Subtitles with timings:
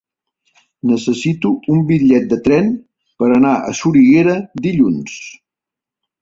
[0.91, 2.71] Necessito un bitllet de tren
[3.21, 4.35] per anar a Soriguera
[4.65, 5.21] dilluns.